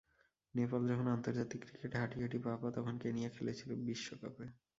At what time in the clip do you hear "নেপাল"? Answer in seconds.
0.53-0.81